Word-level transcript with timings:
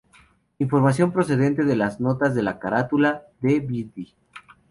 Información 0.57 1.11
procedente 1.11 1.63
de 1.63 1.75
las 1.75 1.99
notas 1.99 2.33
de 2.33 2.41
la 2.41 2.57
carátula 2.57 3.21
de 3.39 3.59
"Birdy". 3.59 4.15